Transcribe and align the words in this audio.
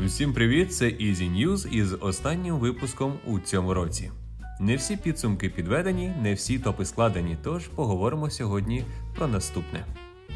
Всім 0.00 0.32
привіт! 0.32 0.74
Це 0.74 0.84
Easy 0.84 1.46
News 1.46 1.68
із 1.68 1.92
останнім 2.00 2.58
випуском 2.58 3.18
у 3.26 3.38
цьому 3.38 3.74
році. 3.74 4.10
Не 4.60 4.76
всі 4.76 4.96
підсумки 4.96 5.48
підведені, 5.48 6.12
не 6.22 6.34
всі 6.34 6.58
топи 6.58 6.84
складені, 6.84 7.36
тож 7.42 7.66
поговоримо 7.66 8.30
сьогодні 8.30 8.84
про 9.16 9.26
наступне: 9.26 9.84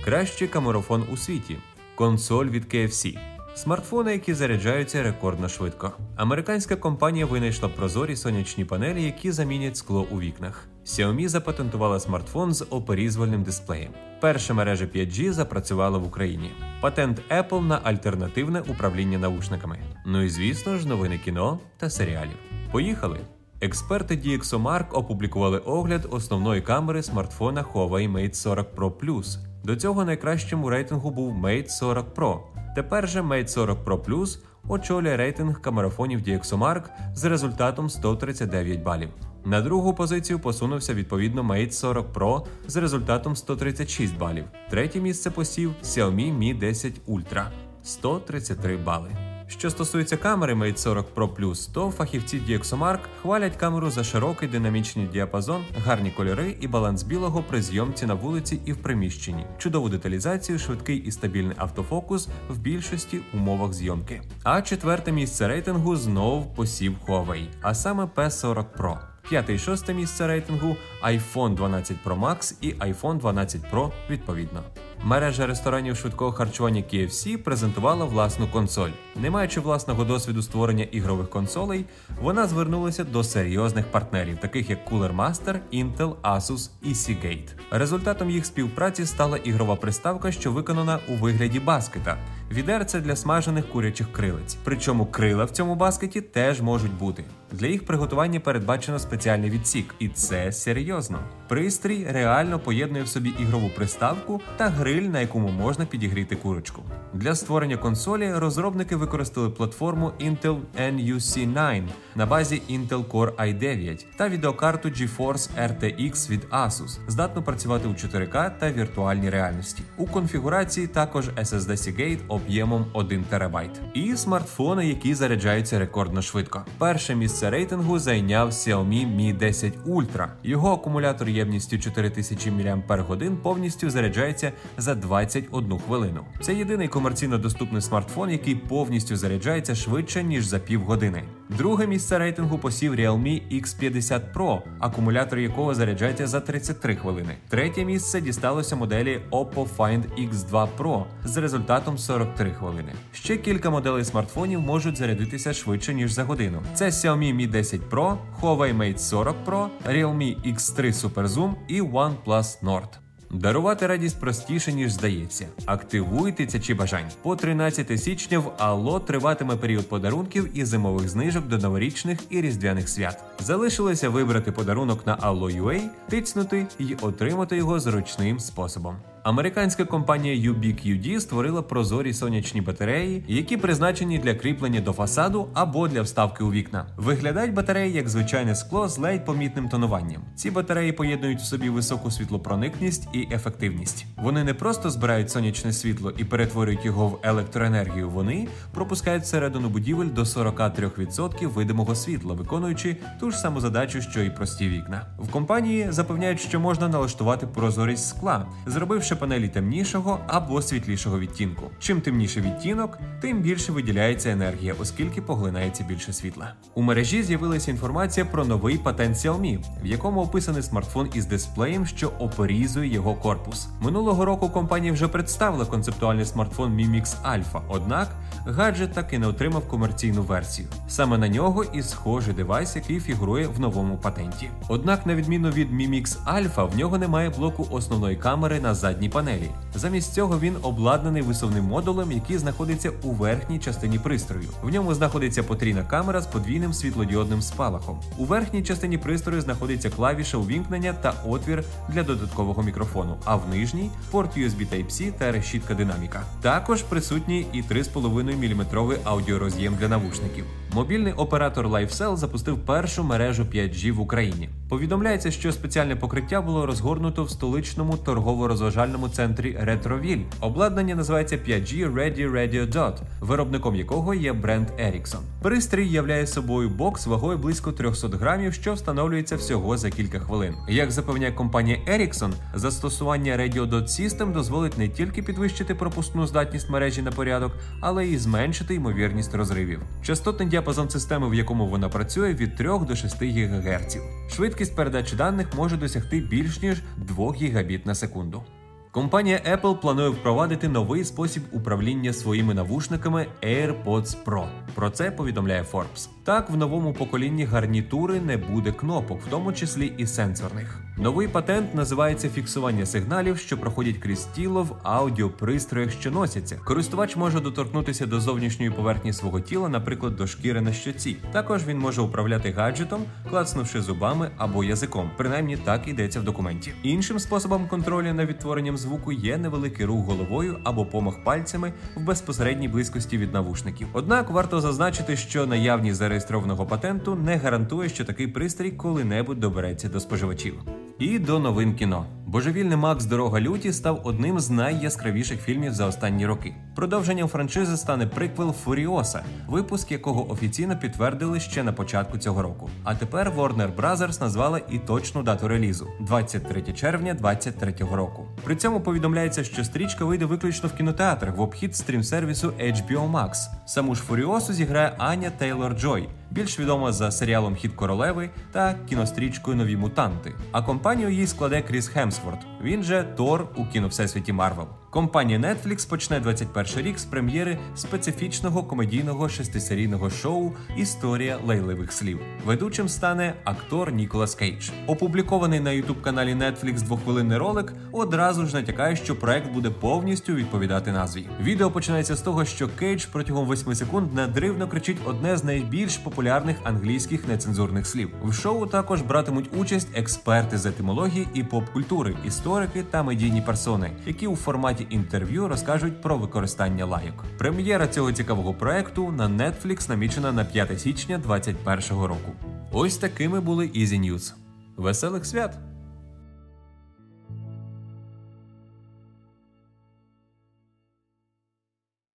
кращий 0.05 0.49
камерафон 0.49 1.05
у 1.13 1.17
світі, 1.17 1.57
консоль 1.95 2.47
від 2.47 2.75
KFC, 2.75 3.19
смартфони, 3.59 4.13
які 4.13 4.35
заряджаються 4.35 5.03
рекордно 5.03 5.49
швидко. 5.49 5.93
Американська 6.17 6.77
компанія 6.77 7.27
винайшла 7.27 7.69
прозорі 7.69 8.17
сонячні 8.17 8.65
панелі, 8.65 9.03
які 9.03 9.33
замінять 9.33 9.77
скло 9.77 10.07
у 10.11 10.21
вікнах. 10.21 10.69
Xiaomi 10.87 11.29
запатентувала 11.29 12.01
смартфон 12.01 12.55
з 12.55 12.67
оперізвольним 12.71 13.43
дисплеєм. 13.43 13.93
Перша 14.21 14.55
мережа 14.55 14.85
5G 14.85 15.33
запрацювала 15.33 15.99
в 15.99 16.07
Україні. 16.07 16.51
Патент 16.81 17.23
Apple 17.31 17.67
на 17.67 17.81
альтернативне 17.83 18.61
управління 18.61 19.19
наушниками. 19.19 19.79
Ну 20.07 20.23
і 20.23 20.29
звісно 20.29 20.77
ж, 20.77 20.89
новини 20.89 21.21
кіно 21.25 21.59
та 21.77 21.91
серіалів. 21.91 22.37
Поїхали! 22.73 23.21
Експерти 23.61 24.15
DxOMark 24.17 24.87
опублікували 24.93 25.59
огляд 25.59 26.09
основної 26.11 26.61
камери 26.61 27.03
смартфона 27.03 27.65
Huawei 27.73 28.13
Mate 28.13 28.35
40 28.35 28.75
Pro 28.77 28.91
Plus. 28.91 29.39
До 29.65 29.77
цього 29.77 30.05
найкращим 30.05 30.65
у 30.65 30.71
рейтингу 30.71 31.11
був 31.11 31.45
Mate 31.45 31.69
40 31.69 32.15
Pro. 32.15 32.39
Тепер 32.75 33.09
же 33.09 33.21
Mate 33.21 33.49
40 33.49 33.85
Pro 33.85 34.05
Plus 34.05 34.39
очолює 34.69 35.17
рейтинг 35.17 35.61
камерафонів 35.61 36.21
DxOMark 36.21 36.83
з 37.15 37.25
результатом 37.25 37.91
139 37.91 38.83
балів. 38.83 39.09
На 39.45 39.61
другу 39.61 39.95
позицію 39.95 40.39
посунувся 40.39 40.95
відповідно 40.95 41.43
Mate 41.43 41.71
40 41.71 42.13
Pro 42.13 42.47
з 42.67 42.77
результатом 42.77 43.37
136 43.37 44.19
балів. 44.19 44.45
Третє 44.71 45.01
місце 45.01 45.31
посів 45.31 45.75
Xiaomi 45.83 46.39
Mi 46.39 46.59
10 46.59 46.93
Ultra 47.09 47.45
133 47.83 48.77
бали. 48.77 49.28
Що 49.49 49.71
стосується 49.71 50.17
камери 50.17 50.55
Mate 50.55 50.77
40 50.77 51.15
Pro 51.15 51.35
Plus, 51.35 51.73
то 51.73 51.91
фахівці 51.91 52.41
DxOMark 52.49 52.99
хвалять 53.23 53.57
камеру 53.57 53.91
за 53.91 54.05
широкий 54.05 54.49
динамічний 54.49 55.07
діапазон, 55.07 55.65
гарні 55.85 56.11
кольори 56.11 56.57
і 56.61 56.69
баланс 56.69 57.03
білого 57.03 57.43
при 57.43 57.63
зйомці 57.63 58.07
на 58.07 58.15
вулиці 58.15 58.61
і 58.65 58.73
в 58.73 58.77
приміщенні, 58.77 59.47
чудову 59.59 59.89
деталізацію, 59.89 60.59
швидкий 60.59 60.97
і 60.97 61.13
стабільний 61.13 61.57
автофокус 61.59 62.29
в 62.49 62.59
більшості 62.59 63.21
умовах 63.35 63.73
зйомки. 63.73 64.23
А 64.43 64.63
четверте 64.63 65.13
місце 65.13 65.49
рейтингу 65.49 65.97
знов 65.97 66.55
посів 66.55 66.97
Huawei, 67.07 67.47
а 67.63 67.75
саме 67.75 68.05
P40 68.05 68.65
Pro. 68.79 68.99
П'яте 69.29 69.55
і 69.55 69.59
шосте 69.59 69.95
місце 69.95 70.27
рейтингу 70.27 70.77
iPhone 71.03 71.55
12 71.55 71.97
Pro 72.05 72.21
Max 72.21 72.55
і 72.61 72.75
iPhone 72.75 73.19
12 73.19 73.61
Pro 73.73 73.91
відповідно. 74.11 74.63
Мережа 75.05 75.47
ресторанів 75.47 75.97
швидкого 75.97 76.33
харчування 76.33 76.81
KFC 76.81 77.37
презентувала 77.37 78.05
власну 78.05 78.47
консоль. 78.47 78.91
Не 79.17 79.31
маючи 79.31 79.61
власного 79.61 80.05
досвіду 80.05 80.43
створення 80.43 80.85
ігрових 80.85 81.31
консолей, 81.31 81.85
вона 82.23 82.47
звернулася 82.47 83.05
до 83.05 83.25
серйозних 83.25 83.91
партнерів, 83.91 84.39
таких 84.39 84.71
як 84.71 84.91
Cooler 84.91 85.17
Master, 85.17 85.59
Intel, 85.73 86.15
Asus 86.23 86.71
і 86.83 86.89
Seagate. 86.89 87.49
Результатом 87.71 88.31
їх 88.31 88.47
співпраці 88.47 89.07
стала 89.07 89.37
ігрова 89.37 89.77
приставка, 89.77 90.33
що 90.33 90.53
виконана 90.53 90.99
у 91.09 91.15
вигляді 91.15 91.61
баскета. 91.61 92.19
Відерце 92.51 93.01
для 93.01 93.17
смажених 93.17 93.69
курячих 93.69 94.13
крилиць. 94.13 94.57
Причому 94.65 95.07
крила 95.07 95.45
в 95.45 95.51
цьому 95.51 95.75
баскеті 95.75 96.21
теж 96.21 96.61
можуть 96.61 96.95
бути. 96.95 97.25
Для 97.53 97.67
їх 97.67 97.87
приготування 97.87 98.41
передбачено 98.41 98.99
спеціальний 98.99 99.51
відсік, 99.51 99.95
і 99.99 100.09
це 100.09 100.53
серйозно. 100.53 101.19
Пристрій 101.49 102.07
реально 102.11 102.59
поєднує 102.59 103.05
в 103.05 103.09
собі 103.09 103.33
ігрову 103.41 103.71
приставку 103.77 104.41
та 104.57 104.69
гриль, 104.69 105.03
на 105.03 105.21
якому 105.21 105.49
можна 105.49 105.87
підігріти 105.87 106.37
курочку. 106.37 106.83
Для 107.15 107.35
створення 107.35 107.77
консолі 107.77 108.33
розробники 108.35 108.97
використали 108.97 109.51
платформу 109.51 110.13
Intel 110.21 110.61
NUC9 110.81 111.83
на 112.15 112.27
базі 112.27 112.63
Intel 112.71 113.05
Core 113.05 113.33
i9 113.37 114.05
та 114.17 114.29
відеокарту 114.29 114.89
GeForce 114.89 115.49
RTX 115.59 116.31
від 116.31 116.45
Asus, 116.45 116.99
здатну 117.09 117.43
працювати 117.43 117.89
у 117.89 117.93
4К 117.93 118.59
та 118.59 118.73
віртуальній 118.73 119.31
реальності. 119.31 119.83
У 119.97 120.07
конфігурації 120.07 120.87
також 120.87 121.29
SSD 121.29 121.71
Seagate 121.71 122.19
об'ємом 122.29 122.87
1 122.93 123.25
ТБ. 123.25 123.57
І 123.95 124.17
смартфони, 124.17 124.89
які 124.89 125.15
заряджаються 125.15 125.79
рекордно 125.79 126.23
швидко. 126.23 126.65
Перше 126.79 127.15
місце 127.15 127.51
рейтингу 127.51 127.99
зайняв 127.99 128.49
Xiaomi 128.49 129.17
Mi 129.17 129.37
10 129.37 129.73
Ultra. 129.87 130.29
Його 130.43 130.73
акумулятор 130.73 131.29
ємністю 131.39 131.79
4000 131.79 132.51
мАч 132.51 133.31
повністю 133.43 133.91
заряджається 133.91 134.53
за 134.77 134.95
21 134.95 135.79
хвилину. 135.79 136.25
Це 136.41 136.55
єдиний 136.55 136.89
комерційно 136.89 137.39
доступний 137.39 137.83
смартфон, 137.83 138.31
який 138.31 138.55
повністю 138.55 139.17
заряджається 139.17 139.75
швидше 139.75 140.23
ніж 140.23 140.47
за 140.47 140.59
півгодини. 140.59 141.23
Друге 141.49 141.87
місце 141.87 142.19
рейтингу 142.19 142.59
посів 142.59 142.95
Realme 142.95 143.63
X50 143.63 144.21
Pro, 144.35 144.61
акумулятор 144.79 145.39
якого 145.39 145.75
заряджається 145.75 146.27
за 146.27 146.41
33 146.41 146.97
хвилини. 146.97 147.37
Третє 147.49 147.85
місце 147.85 148.21
дісталося 148.21 148.77
моделі 148.77 149.21
Oppo 149.31 149.67
Find 149.77 150.31
X2 150.31 150.69
Pro 150.79 151.05
з 151.25 151.37
результатом 151.37 151.99
43 151.99 152.51
хвилини. 152.51 152.93
Ще 153.13 153.37
кілька 153.37 153.71
моделей 153.71 154.05
смартфонів 154.05 154.61
можуть 154.61 154.97
зарядитися 154.97 155.53
швидше 155.53 155.95
ніж 155.95 156.13
за 156.13 156.25
годину. 156.25 156.63
Це 156.75 156.87
Xiaomi 156.89 157.37
Mi 157.37 157.51
10 157.51 157.81
Pro, 157.91 158.17
Huawei 158.41 158.77
Mate 158.77 158.99
40 158.99 159.37
Pro, 159.47 159.69
Realme 159.87 160.55
X3 160.55 160.83
Super 160.83 161.27
Zoom 161.27 161.55
і 161.69 161.83
OnePlus 161.83 162.63
Nord. 162.63 163.08
Дарувати 163.31 163.87
радість 163.87 164.21
простіше, 164.21 164.73
ніж 164.73 164.93
здається. 164.93 165.47
Активуйте 165.67 166.47
ці 166.47 166.75
бажань. 166.75 167.11
По 167.23 167.37
13 167.37 168.03
січня 168.03 168.39
в 168.39 168.53
Алло 168.59 169.01
триватиме 169.01 169.57
період 169.57 169.89
подарунків 169.89 170.51
і 170.55 170.65
зимових 170.65 171.09
знижок 171.09 171.47
до 171.47 171.59
новорічних 171.59 172.19
і 172.31 172.41
різдвяних 172.41 172.89
свят. 172.89 173.25
Залишилося 173.41 174.09
вибрати 174.09 174.53
подарунок 174.53 175.07
на 175.07 175.17
Allo.ua, 175.17 175.81
тицнути 176.09 176.67
і 176.79 176.95
отримати 176.95 177.57
його 177.57 177.81
зручним 177.81 178.41
способом. 178.41 178.97
Американська 179.29 179.85
компанія 179.85 180.51
UbiQD 180.53 181.21
створила 181.21 181.63
прозорі 181.63 182.15
сонячні 182.15 182.61
батареї, 182.61 183.25
які 183.29 183.57
призначені 183.57 184.19
для 184.19 184.35
кріплення 184.35 184.81
до 184.81 184.93
фасаду 184.93 185.49
або 185.55 185.89
для 185.89 186.03
вставки 186.03 186.45
у 186.45 186.51
вікна. 186.51 186.87
Виглядають 186.97 187.55
батареї 187.55 187.93
як 187.93 188.09
звичайне 188.09 188.55
скло 188.55 188.89
з 188.89 188.99
ледь 188.99 189.25
помітним 189.25 189.69
тонуванням. 189.69 190.23
Ці 190.37 190.51
батареї 190.51 190.93
поєднують 190.93 191.41
в 191.41 191.45
собі 191.45 191.71
високу 191.71 192.11
світлопроникність 192.11 193.09
і 193.13 193.29
ефективність. 193.33 194.07
Вони 194.17 194.45
не 194.45 194.55
просто 194.55 194.91
збирають 194.91 195.31
сонячне 195.31 195.73
світло 195.73 196.13
і 196.19 196.25
перетворюють 196.25 196.85
його 196.85 197.09
в 197.09 197.19
електроенергію. 197.23 198.11
Вони 198.11 198.49
пропускають 198.73 199.23
всередину 199.23 199.69
будівель 199.69 200.09
до 200.15 200.23
43% 200.23 201.47
видимого 201.47 201.95
світла, 201.95 202.35
виконуючи 202.35 202.97
ту 203.21 203.31
ж 203.31 203.39
саму 203.39 203.61
задачу, 203.61 204.01
що 204.01 204.23
і 204.23 204.31
прості 204.31 204.69
вікна. 204.69 205.07
В 205.19 205.31
компанії 205.31 205.87
запевняють, 205.91 206.41
що 206.41 206.61
можна 206.61 206.89
налаштувати 206.89 207.47
прозорість 207.47 208.09
скла, 208.09 208.47
зробивши 208.67 209.18
панелі 209.19 209.49
темнішого 209.49 210.21
або 210.27 210.63
світлішого 210.63 211.19
відтінку. 211.19 211.71
Чим 211.79 212.01
темніший 212.01 212.43
відтінок, 212.43 212.99
тим 213.21 213.41
більше 213.41 213.73
виділяється 213.73 214.31
енергія, 214.31 214.75
оскільки 214.81 215.23
поглинається 215.23 215.85
більше 215.85 216.13
світла. 216.13 216.53
У 216.75 216.83
мережі 216.83 217.23
з'явилася 217.23 217.71
інформація 217.71 218.27
про 218.27 218.45
новий 218.45 218.79
патент 218.79 219.17
Xiaomi, 219.17 219.59
в 219.83 219.87
якому 219.87 220.21
описаний 220.21 220.63
смартфон 220.63 221.11
із 221.15 221.27
дисплеєм, 221.27 221.87
що 221.87 222.09
опорізує 222.09 222.95
його 222.95 223.15
корпус. 223.15 223.69
Минулого 223.81 224.25
року 224.25 224.49
компанія 224.49 224.93
вже 224.93 225.09
представила 225.09 225.65
концептуальний 225.65 226.25
смартфон 226.25 226.73
Mi 226.73 226.91
Mix 226.91 227.23
Alpha, 227.23 227.61
однак 227.69 228.09
гаджет 228.47 228.93
так 228.93 229.13
і 229.13 229.19
не 229.19 229.27
отримав 229.27 229.69
комерційну 229.69 230.23
версію. 230.23 230.69
Саме 230.89 231.19
на 231.19 231.29
нього 231.29 231.65
і 231.65 231.83
схожий 231.83 232.35
девайс, 232.35 232.77
який 232.77 233.01
фігурує 233.01 233.47
в 233.47 233.61
новому 233.61 233.97
патенті. 233.97 234.51
Однак, 234.69 235.07
на 235.07 235.15
відміну 235.15 235.51
від 235.51 235.73
Mi 235.73 235.91
Mix 235.91 236.17
Alpha, 236.25 236.71
в 236.71 236.77
нього 236.79 236.99
немає 236.99 237.31
блоку 237.31 237.69
основної 237.71 238.17
камери 238.17 238.61
на 238.61 238.75
задній 238.75 239.08
панелі. 239.09 239.51
Замість 239.75 240.15
цього 240.15 240.39
він 240.39 240.57
обладнаний 240.63 241.23
висувним 241.23 241.65
модулем, 241.65 242.13
який 242.13 242.39
знаходиться 242.39 242.93
у 243.03 243.11
верхній 243.11 243.59
частині 243.59 243.99
пристрою. 243.99 244.49
В 244.63 244.69
ньому 244.69 244.95
знаходиться 244.95 245.43
потрійна 245.43 245.83
камера 245.83 246.21
з 246.21 246.27
подвійним 246.27 246.73
світлодіодним 246.73 247.43
спалахом. 247.43 248.01
У 248.19 248.25
верхній 248.25 248.63
частині 248.63 248.99
пристрою 248.99 249.41
знаходиться 249.41 249.91
клавіша 249.91 250.39
увімкнення 250.39 250.93
та 250.93 251.15
отвір 251.27 251.65
для 251.89 252.03
додаткового 252.03 252.63
мікрофону, 252.63 253.17
а 253.25 253.37
в 253.37 253.49
нижній 253.51 253.91
порт 254.11 254.37
USB 254.37 254.67
Type-C 254.73 255.13
та 255.13 255.33
решітка 255.33 255.75
динаміка. 255.75 256.23
Також 256.41 256.83
присутній 256.83 257.47
і 257.53 257.63
3,5 257.63 258.55
мм 258.55 258.99
аудіороз'єм 259.05 259.77
для 259.81 259.89
навушників. 259.89 260.45
Мобільний 260.73 261.13
оператор 261.13 261.67
LifeCell 261.67 262.17
запустив 262.17 262.59
першу 262.59 263.05
мережу 263.05 263.43
5G 263.43 263.93
в 263.93 264.01
Україні. 264.01 264.49
Повідомляється, 264.69 265.31
що 265.31 265.53
спеціальне 265.53 265.97
покриття 265.97 266.41
було 266.41 266.67
розгорнуто 266.67 267.25
в 267.25 267.31
столичному 267.31 267.97
торгово-розважальному 267.97 269.09
центрі 269.09 269.57
Ретровіль. 269.61 270.19
Обладнання 270.41 270.95
називається 270.95 271.37
5G 271.37 271.95
Ready 271.95 272.33
Radio 272.33 272.73
Dot, 272.73 272.95
виробником 273.21 273.77
якого 273.77 274.15
є 274.15 274.33
бренд 274.33 274.69
Ericsson. 274.81 275.19
Пристрій 275.43 275.89
являє 275.89 276.27
собою 276.27 276.69
бокс 276.69 277.07
вагою 277.07 277.39
близько 277.39 277.73
300 277.73 278.09
грамів, 278.09 278.55
що 278.55 278.75
встановлюється 278.75 279.37
всього 279.37 279.79
за 279.79 279.91
кілька 279.91 280.19
хвилин. 280.19 280.55
Як 280.69 280.91
запевняє 280.91 281.33
компанія 281.33 281.79
Ericsson, 281.89 282.33
застосування 282.55 283.37
Radio 283.37 283.71
Dot 283.71 283.85
System 283.85 284.33
дозволить 284.33 284.79
не 284.79 284.89
тільки 284.89 285.23
підвищити 285.23 285.75
пропускну 285.75 286.27
здатність 286.27 286.71
мережі 286.71 287.03
на 287.03 287.11
порядок, 287.11 287.53
але 287.81 288.07
й 288.07 288.19
зменшити 288.19 288.75
ймовірність 288.75 289.35
розривів. 289.35 289.81
Частотний 290.03 290.49
діапазон 290.59 290.91
системи, 290.91 291.29
в 291.29 291.35
якому 291.35 291.67
вона 291.67 291.89
працює, 291.89 292.35
від 292.35 292.57
3 292.57 292.69
до 292.89 292.97
6 292.97 293.23
ГГц. 293.23 293.97
Швидкість 294.31 294.77
передачі 294.77 295.17
даних 295.17 295.55
може 295.57 295.77
досягти 295.77 296.21
більш 296.21 296.63
ніж 296.63 296.83
2 296.97 297.33
гігабіт 297.33 297.87
на 297.87 297.95
секунду. 297.95 298.43
Компанія 298.91 299.41
Apple 299.53 299.81
планує 299.81 300.09
впровадити 300.09 300.69
новий 300.69 301.05
спосіб 301.05 301.43
управління 301.53 302.13
своїми 302.13 302.55
навушниками 302.55 303.27
AirPods 303.43 304.25
Pro. 304.25 304.49
Про 304.75 304.91
це 304.91 305.11
повідомляє 305.11 305.63
Forbes. 305.73 306.09
Так, 306.29 306.51
в 306.51 306.57
новому 306.57 306.93
поколінні 306.93 307.45
гарнітури 307.45 308.21
не 308.21 308.37
буде 308.37 308.73
кнопок, 308.73 309.23
в 309.23 309.31
тому 309.31 309.53
числі 309.53 309.93
і 309.97 310.07
сенсорних. 310.07 310.81
Новий 311.01 311.29
патент 311.29 311.75
називається 311.75 312.29
фіксування 312.29 312.87
сигналів, 312.87 313.39
що 313.39 313.59
проходять 313.59 313.97
крізь 313.99 314.25
тіло 314.25 314.63
в 314.63 314.77
аудіопристроях, 314.83 315.91
що 315.91 316.11
носяться. 316.11 316.61
Користувач 316.65 317.17
може 317.17 317.41
доторкнутися 317.41 318.07
до 318.07 318.21
зовнішньої 318.21 318.71
поверхні 318.71 319.13
свого 319.13 319.41
тіла, 319.41 319.69
наприклад, 319.69 320.17
до 320.17 320.27
шкіри 320.27 320.61
на 320.61 320.73
щоці. 320.73 321.17
Також 321.33 321.67
він 321.67 321.79
може 321.79 322.01
управляти 322.01 322.51
гаджетом, 322.51 323.01
клацнувши 323.31 323.81
зубами 323.81 324.31
або 324.37 324.65
язиком. 324.65 325.11
Принаймні 325.17 325.57
так 325.57 325.89
йдеться 325.89 326.21
в 326.21 326.25
документі. 326.25 326.73
Іншим 326.83 327.19
способом 327.19 327.69
контролю 327.69 328.15
над 328.15 328.29
відтворенням 328.29 328.77
звуку 328.77 329.13
є 329.13 329.37
невеликий 329.39 329.87
рух 329.87 330.07
головою 330.07 330.59
або 330.65 330.87
помах 330.87 331.25
пальцями 331.25 331.73
в 331.97 332.01
безпосередній 332.05 332.69
близькості 332.69 333.19
від 333.19 333.33
навушників. 333.33 333.89
Однак 333.93 334.31
варто 334.31 334.61
зазначити, 334.61 335.17
що 335.17 335.47
наявність 335.47 335.97
зареєстрованого 336.19 336.67
патенту 336.67 337.15
не 337.15 337.37
гарантує, 337.37 337.89
що 337.89 338.05
такий 338.05 338.27
пристрій 338.27 338.71
коли-небудь 338.71 339.41
добереться 339.41 339.89
до 339.89 340.01
споживачів. 340.01 340.55
І 340.99 341.19
до 341.19 341.39
новин 341.39 341.75
кіно. 341.75 342.07
Божевільний 342.29 342.77
Макс 342.77 343.05
Дорога 343.05 343.41
люті 343.41 343.73
став 343.73 344.01
одним 344.05 344.41
з 344.41 344.51
найяскравіших 344.51 345.41
фільмів 345.41 345.73
за 345.73 345.87
останні 345.87 346.27
роки. 346.27 346.55
Продовженням 346.75 347.29
франшизи 347.29 347.77
стане 347.77 348.07
приквел 348.07 348.53
Фуріоса, 348.53 349.23
випуск 349.47 349.93
якого 349.93 350.31
офіційно 350.31 350.79
підтвердили 350.79 351.41
ще 351.41 351.63
на 351.63 351.73
початку 351.73 352.19
цього 352.19 352.43
року. 352.43 352.71
А 352.85 352.95
тепер 352.95 353.31
Warner 353.31 353.77
Bros. 353.77 354.21
назвала 354.21 354.61
і 354.71 354.79
точну 354.79 355.23
дату 355.23 355.49
релізу 355.49 355.89
23 356.01 356.63
червня 356.63 357.15
2023 357.15 357.97
року. 357.97 358.27
При 358.45 358.57
цьому 358.57 358.81
повідомляється, 358.81 359.45
що 359.45 359.65
стрічка 359.65 360.05
вийде 360.05 360.25
виключно 360.25 360.69
в 360.69 360.73
кінотеатрах 360.73 361.37
в 361.37 361.41
обхід 361.41 361.73
стрім-сервісу 361.73 362.53
HBO 362.61 363.11
Max. 363.11 363.33
Саму 363.67 363.95
ж 363.95 364.03
Фуріосу 364.03 364.53
зіграє 364.53 364.95
Аня 364.99 365.31
Тейлор 365.39 365.75
Джой, 365.75 366.09
більш 366.31 366.61
відома 366.61 366.93
за 366.93 367.11
серіалом 367.11 367.55
Хід 367.55 367.73
королеви 367.73 368.31
та 368.53 368.75
кінострічкою 368.89 369.57
Нові 369.57 369.77
мутанти. 369.77 370.35
А 370.53 370.63
компанію 370.63 371.11
їй 371.11 371.27
складе 371.27 371.63
Кріс 371.63 371.89
Хемсворт. 371.89 372.47
Він 372.63 372.83
же 372.83 373.03
Тор 373.17 373.49
у 373.57 373.67
кіновсесвіті 373.67 374.33
Марвел. 374.33 374.67
Компанія 374.99 375.39
Netflix 375.39 375.89
почне 375.89 376.21
21 376.21 376.87
рік 376.87 376.99
з 376.99 377.05
прем'єри 377.05 377.59
специфічного 377.77 378.63
комедійного 378.63 379.29
шестисерійного 379.29 380.11
шоу 380.11 380.53
Історія 380.77 381.39
лайливих 381.47 381.93
слів. 381.93 382.21
Ведучим 382.47 382.89
стане 382.89 383.35
актор 383.45 383.93
Ніколас 383.93 384.35
Кейдж. 384.35 384.71
Опублікований 384.87 385.61
на 385.61 385.71
youtube 385.71 386.01
каналі 386.01 386.35
Netflix 386.35 386.83
двохвилинний 386.83 387.39
ролик 387.39 387.73
одразу 387.93 388.47
ж 388.47 388.55
натякає, 388.55 388.97
що 388.97 389.17
проект 389.17 389.53
буде 389.53 389.71
повністю 389.71 390.35
відповідати 390.35 390.93
назві. 390.93 391.29
Відео 391.41 391.71
починається 391.71 392.17
з 392.17 392.21
того, 392.21 392.45
що 392.45 392.69
Кейдж 392.69 393.05
протягом 393.05 393.51
8 393.51 393.75
секунд 393.75 394.15
надривно 394.15 394.69
кричить 394.69 394.99
одне 395.05 395.37
з 395.37 395.45
найбільш 395.45 395.97
популярних 395.97 396.57
англійських 396.65 397.29
нецензурних 397.29 397.87
слів. 397.87 398.11
В 398.25 398.33
шоу 398.33 398.67
також 398.67 399.03
братимуть 399.03 399.51
участь 399.57 399.89
експерти 399.95 400.59
з 400.59 400.67
етимології 400.67 401.29
і 401.35 401.43
поп-культури, 401.43 402.17
історики 402.27 402.83
та 402.91 403.03
медійні 403.03 403.41
персони, 403.41 403.91
які 404.07 404.27
у 404.27 404.37
форматі 404.37 404.88
інтерв'ю 404.91 405.49
розкажуть 405.49 406.03
про 406.03 406.19
використання 406.19 406.85
лайок. 406.85 407.25
Прем'єра 407.39 407.89
цього 407.89 408.13
цікавого 408.13 408.55
проекту 408.55 409.13
на 409.13 409.29
Netflix 409.29 409.89
намічена 409.89 410.33
на 410.33 410.45
5 410.45 410.81
січня 410.81 411.19
2021 411.19 412.03
року. 412.03 412.33
Ось 412.73 412.97
такими 412.97 413.41
були 413.41 413.67
Easy 413.67 414.01
News. 414.01 414.33
Веселих 414.77 415.27
свят! 415.27 415.68